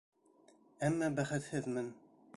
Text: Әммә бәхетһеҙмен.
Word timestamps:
Әммә 0.89 1.11
бәхетһеҙмен. 1.21 1.97